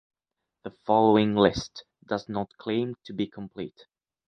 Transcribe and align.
The 0.63 0.71
following 0.83 1.35
list 1.35 1.83
does 2.07 2.27
not 2.27 2.57
claim 2.57 2.95
to 3.03 3.13
be 3.13 3.27
complete. 3.27 3.85